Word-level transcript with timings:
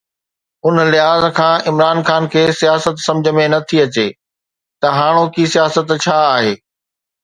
ان 0.69 0.75
لحاظ 0.95 1.23
کان 1.39 1.55
عمران 1.73 1.99
خان 2.09 2.23
کي 2.37 2.43
سياست 2.61 2.95
سمجهه 3.07 3.35
۾ 3.45 3.47
نه 3.55 3.59
ٿي 3.69 3.77
اچي 3.87 4.07
ته 4.81 4.87
هاڻوڪي 4.99 5.43
سياست 5.57 5.87
ڇا 6.05 6.17
آهي؟ 6.37 6.53